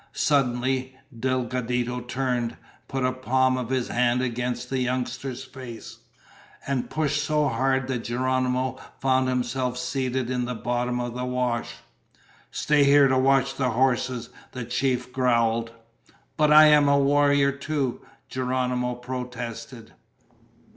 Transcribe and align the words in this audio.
Suddenly 0.13 0.97
Delgadito 1.15 1.99
turned, 2.01 2.57
put 2.87 3.03
the 3.03 3.11
palm 3.13 3.55
of 3.55 3.69
his 3.69 3.89
hand 3.89 4.23
against 4.23 4.71
the 4.71 4.79
youngster's 4.79 5.43
face, 5.43 5.99
and 6.65 6.89
pushed 6.89 7.23
so 7.23 7.47
hard 7.49 7.87
that 7.87 8.05
Geronimo 8.05 8.79
found 8.99 9.27
himself 9.29 9.77
seated 9.77 10.31
in 10.31 10.45
the 10.45 10.55
bottom 10.55 10.99
of 10.99 11.13
the 11.13 11.23
wash. 11.23 11.75
"Stay 12.49 12.83
here 12.83 13.07
to 13.09 13.17
watch 13.19 13.53
the 13.57 13.69
horses," 13.69 14.29
the 14.53 14.65
chief 14.65 15.13
growled. 15.13 15.69
"But 16.35 16.51
I'm 16.51 16.87
a 16.87 16.97
warrior 16.97 17.51
too!" 17.51 18.01
Geronimo 18.27 18.95
protested. 18.95 19.93